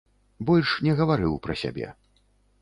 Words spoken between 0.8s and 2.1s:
не гаварыў пра сябе.